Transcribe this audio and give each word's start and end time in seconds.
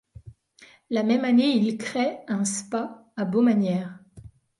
La 0.89 1.03
même 1.03 1.25
année, 1.25 1.51
il 1.51 1.77
crée 1.77 2.17
un 2.27 2.43
Spa 2.43 3.05
à 3.15 3.23
Baumanière. 3.23 3.99